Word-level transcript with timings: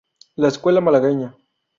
La 0.35 0.47
Escuela 0.47 0.81
malagueña. 0.81 1.35